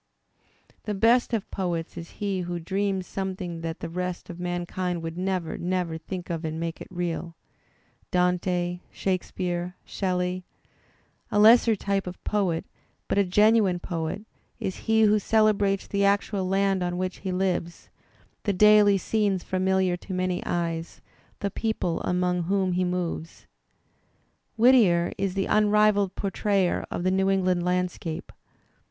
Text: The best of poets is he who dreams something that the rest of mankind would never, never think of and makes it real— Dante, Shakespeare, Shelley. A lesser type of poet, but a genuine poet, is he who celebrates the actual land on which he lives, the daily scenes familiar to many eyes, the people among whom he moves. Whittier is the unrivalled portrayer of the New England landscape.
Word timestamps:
The 0.85 0.95
best 0.95 1.31
of 1.31 1.51
poets 1.51 1.95
is 1.95 2.09
he 2.17 2.39
who 2.41 2.59
dreams 2.59 3.05
something 3.05 3.61
that 3.61 3.81
the 3.81 3.87
rest 3.87 4.31
of 4.31 4.39
mankind 4.39 5.03
would 5.03 5.15
never, 5.15 5.59
never 5.59 5.95
think 5.99 6.31
of 6.31 6.43
and 6.43 6.59
makes 6.59 6.81
it 6.81 6.87
real— 6.89 7.35
Dante, 8.19 8.79
Shakespeare, 8.89 9.75
Shelley. 9.85 10.43
A 11.31 11.37
lesser 11.37 11.75
type 11.75 12.07
of 12.07 12.23
poet, 12.23 12.65
but 13.07 13.19
a 13.19 13.23
genuine 13.23 13.77
poet, 13.77 14.23
is 14.59 14.75
he 14.89 15.03
who 15.03 15.19
celebrates 15.19 15.85
the 15.85 16.03
actual 16.03 16.47
land 16.47 16.81
on 16.81 16.97
which 16.97 17.17
he 17.17 17.31
lives, 17.31 17.89
the 18.41 18.53
daily 18.53 18.97
scenes 18.97 19.43
familiar 19.43 19.95
to 19.97 20.15
many 20.15 20.41
eyes, 20.47 20.99
the 21.41 21.51
people 21.51 22.01
among 22.01 22.45
whom 22.45 22.71
he 22.71 22.83
moves. 22.83 23.45
Whittier 24.57 25.13
is 25.19 25.35
the 25.35 25.45
unrivalled 25.45 26.15
portrayer 26.15 26.87
of 26.89 27.03
the 27.03 27.11
New 27.11 27.29
England 27.29 27.61
landscape. 27.63 28.31